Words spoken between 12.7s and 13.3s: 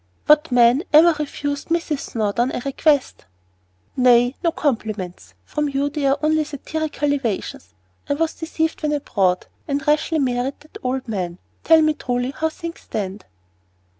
stand."